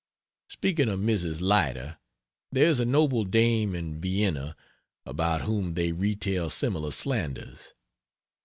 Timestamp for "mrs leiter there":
0.99-2.65